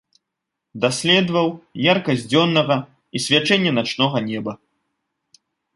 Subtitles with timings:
[0.85, 1.47] Даследаваў
[1.93, 2.77] яркасць дзённага
[3.19, 4.53] і свячэнне начнога неба.